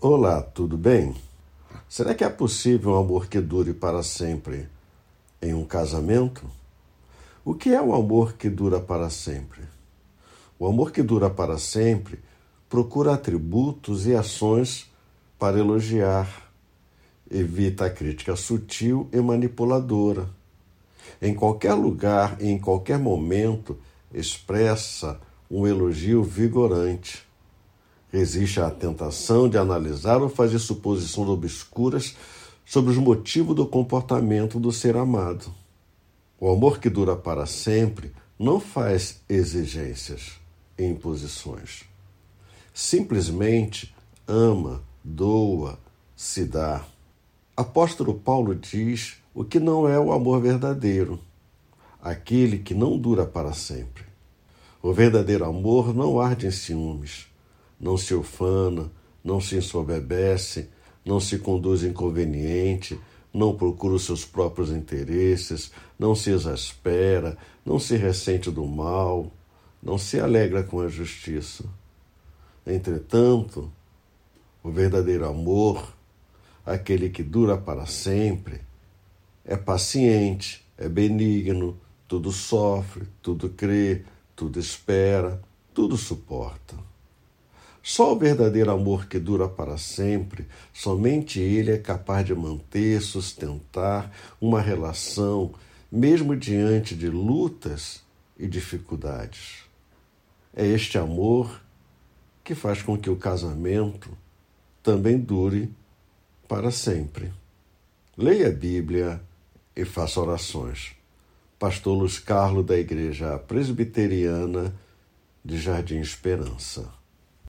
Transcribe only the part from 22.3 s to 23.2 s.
e em qualquer